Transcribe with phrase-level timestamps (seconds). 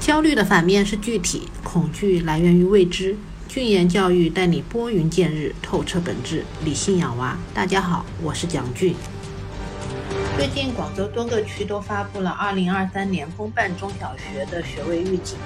[0.00, 3.16] 焦虑的反面是具体，恐惧来源于未知。
[3.48, 7.38] 俊言教育带你拨云见日，透彻本质，理性养娃。
[7.54, 8.94] 大家好，我是蒋俊。
[10.36, 15.38] 最近广州多个区都发布了2023年公办中小学的学位预警，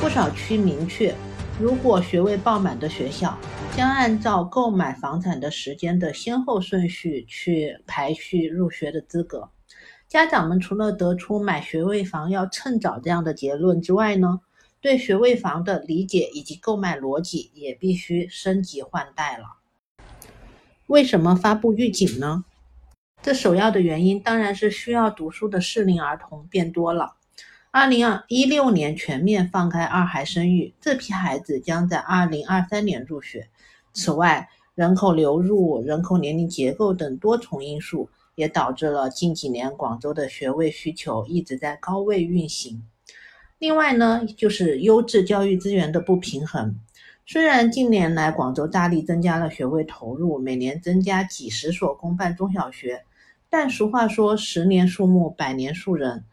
[0.00, 1.14] 不少区明确，
[1.60, 3.38] 如果学位爆满的学校，
[3.76, 9.48] 将按照购买房产的时间的先后顺序去排序入学的资格。
[10.14, 14.42] 家长们除了得出买学位房要趁早这样的结论之外呢，
[14.80, 19.56] 对学位房的理解以及购买逻辑也必须升级换代了。
[20.86, 22.44] 为什么发布预警呢？
[23.22, 27.16] 这首要的原因当然是需要读书的适龄儿童变多了。
[27.72, 33.48] 二零二一六年全面放开二孩生育，这批孩子将在二零二三年入学。
[33.92, 38.08] 此外，人口流入、人口年龄结构等多重因素。
[38.34, 42.82] 也导致了近几年广州的学位需求一直在高位运行。
[43.58, 46.78] 另外呢，就是优质教育资源的不平衡。
[47.26, 53.04] 虽然近年来广州大力增加了学位投入，每年增加几十所公办中小学，
[53.48, 56.24] 但俗话说“十年树木，百年树人”，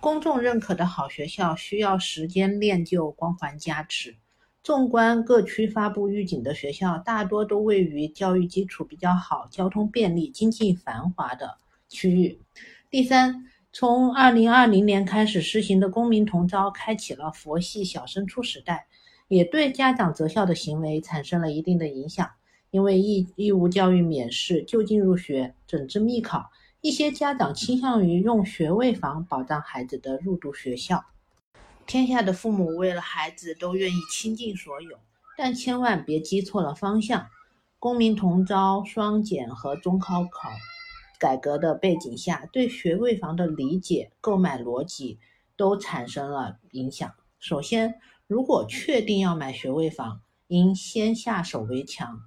[0.00, 4.16] 公众认可的好学校需要时间练就光环加持。
[4.64, 11.58] 纵观各区发布预警的学校，大多都位于教育基础比较好、交通便利、经济繁华的
[11.90, 12.40] 区域。
[12.88, 18.86] 第三，从二零二零年开始实行的公民同招，开启了佛系小升初时代，
[19.28, 22.26] 也对家长择校的行为产生了一定的影响。
[22.70, 31.04] 因为义义务教育免试、就近入学、整治密考，一些家长倾向于用学位房保障孩子的入读学校。
[31.86, 34.98] 天下的父母为了孩子都愿意倾尽所有，
[35.36, 37.28] 但千万别记错了方向。
[37.78, 40.48] 公民同招、双减和中考考
[41.20, 45.18] 改革的背景下，对学位房的理解、购买逻辑
[45.56, 47.14] 都产生了影响。
[47.38, 52.20] 首先，如果确定要买学位房，应先下手为强。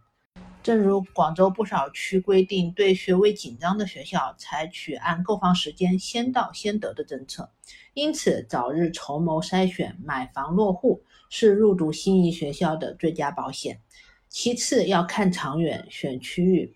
[0.67, 7.49] 正如广州不少区规定，对学位紧张的学校采取按购房时间先到先得的政策。
[7.93, 13.79] 因此，早日筹谋筛选、买房落户是入读心仪学校的最佳保险。
[14.27, 16.75] 其次，要看长远，选区域。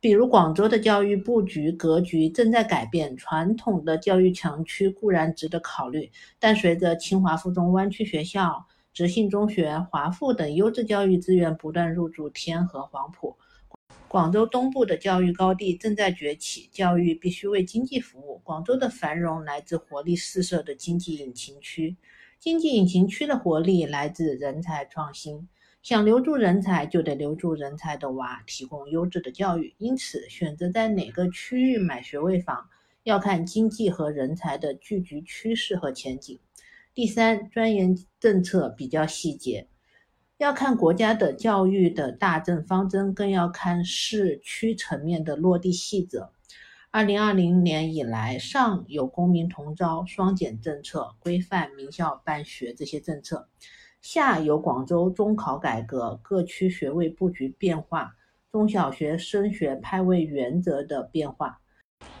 [0.00, 8.66] 比如广州的教育布局格局正在改变，传统的教育强区固然值得考虑，但随着清华附中湾区学校。
[8.92, 13.36] 直信中学、华附等优质教育资源不断入驻天河、黄埔，
[14.08, 16.68] 广州东部的教育高地正在崛起。
[16.72, 18.40] 教育必须为经济服务。
[18.42, 21.96] 广州的繁荣来自活力四射的经济引擎区，
[22.40, 25.48] 经济引擎区的活力来自人才创新。
[25.80, 29.74] 想留住人才，就得留住人才的娃，提供优质的教育。
[29.78, 32.68] 因此，选择在哪个区域买学位房，
[33.04, 36.40] 要看经济和人才的聚集趋势和前景。
[36.94, 39.68] 第三，钻研政策比较细节，
[40.36, 46.32] 要看国家的教育的大政方针，更要看市区层面的落地细则。
[46.90, 53.48] 二零二零年以来，上有公民同招、双减政策规范名校办学这些政策，
[54.00, 58.16] 下有广州中考改革、各区学位布局变化、
[58.50, 61.60] 中小学升学派位原则的变化。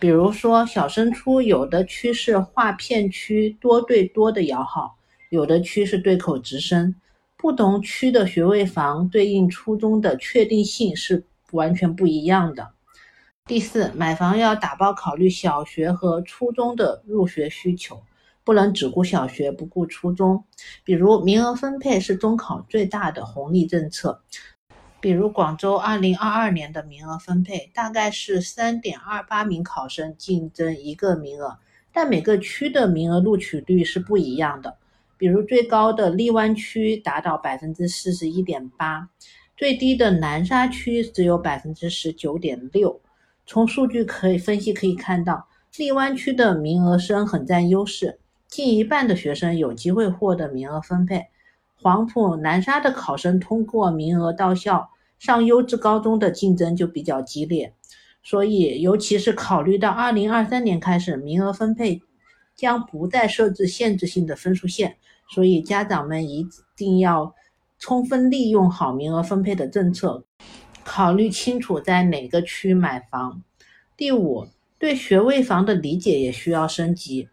[0.00, 4.96] 比如说，小升初有的区是划片区多对多的摇号，
[5.30, 6.94] 有的区是对口直升，
[7.36, 12.70] 不同区的学位房对应初中的确定性是完全不一样的。
[13.44, 18.00] 第四，买房要打包考虑小学和初中的入学需求，
[18.44, 20.44] 不能只顾小学不顾初中。
[20.84, 24.22] 比如，名额分配是中考最大的红利政策。
[25.00, 31.58] 比如广州二零二二年的名额分配大概是三点二八名考生竞争一个名额，
[31.92, 34.76] 但每个区的名额录取率是不一样的。
[35.16, 39.08] 比如最高的荔湾区达到百分之四十一点八，
[39.56, 43.00] 最低的南沙区只有百分之十九点六。
[43.46, 51.26] 从数据可以分析可以看到，荔湾区的名额生很占优势，近一半的学生有机会获得名额分配。
[51.80, 57.72] 黄埔南沙的考生通过名额到校上优质高中的竞争就比较激烈，
[58.22, 62.02] 所以尤其是考虑到二零二三年开始名额分配
[62.56, 64.96] 将不再设置限制性的分数线，
[65.30, 66.46] 所以家长们一
[66.76, 67.34] 定要
[67.78, 70.24] 充分利用好名额分配的政策，
[70.84, 73.42] 考虑清楚在哪个区买房。
[73.96, 74.48] 第五，
[74.78, 77.28] 对学位房的理解也需要升级。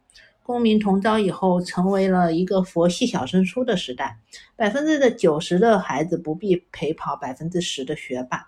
[0.46, 4.20] 公民同招以后，成为了一个佛系小升初的时代。
[4.56, 8.46] 百分之的九十的孩子不必陪跑百分之十的学霸，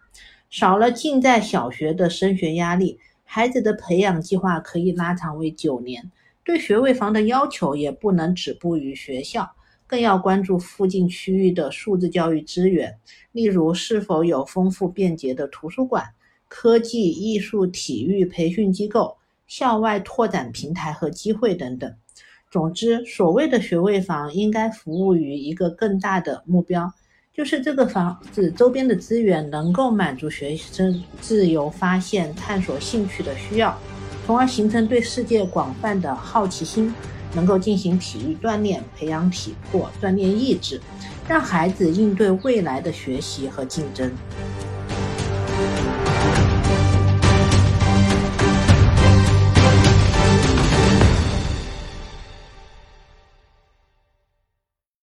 [0.52, 6.12] 少了近在小学的升学压力，孩子的培养计划可以拉长为九年。
[6.44, 9.50] 对学位房的要求也不能止步于学校，
[9.88, 12.96] 更要关注附近区域的数字教育资源，
[13.32, 16.06] 例如是否有丰富便捷的图书馆、
[16.48, 19.17] 科技、艺术、体育培训机构、
[19.48, 21.94] 校外拓展平台和机会等等。
[22.52, 26.92] 总之，所谓的学位房应该服务于一个更大的目标。
[27.34, 33.78] 就是这个房子周边的资源能够满足学生自由发现、探索兴趣的需要，
[34.26, 36.92] 从而形成对世界广泛的好奇心，
[37.36, 40.82] 能够进行体育锻炼，培养体魄，锻炼意志，
[41.28, 44.12] 让孩子应对未来的学习和竞争。